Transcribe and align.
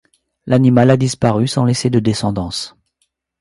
L'animal 0.47 0.89
a 0.89 0.97
disparu 0.97 1.45
sans 1.47 1.63
laisser 1.63 1.91
de 1.91 1.99
descendance. 1.99 2.75